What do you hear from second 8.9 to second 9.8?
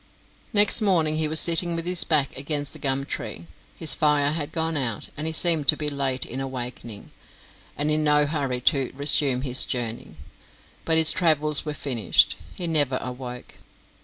resume his